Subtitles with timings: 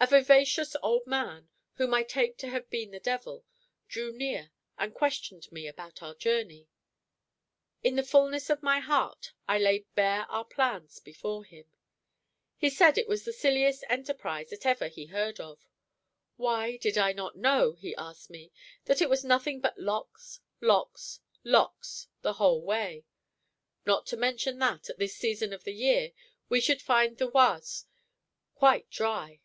[0.00, 3.44] A vivacious old man, whom I take to have been the devil,
[3.88, 6.68] drew near and questioned me about our journey.
[7.82, 11.64] In the fulness of my heart, I laid bare our plans before him.
[12.58, 15.60] He said it was the silliest enterprise that ever he heard of.
[16.36, 18.52] Why, did I not know, he asked me,
[18.86, 23.06] that it was nothing but locks, locks, locks, the whole way?
[23.86, 26.12] not to mention that, at this season of the year,
[26.50, 27.86] we should find the Oise
[28.54, 29.40] quite dry?